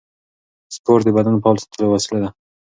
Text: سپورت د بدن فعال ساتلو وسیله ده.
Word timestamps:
سپورت 0.75 1.03
د 1.05 1.09
بدن 1.17 1.35
فعال 1.41 1.57
ساتلو 1.63 1.85
وسیله 1.93 2.19
ده. 2.23 2.29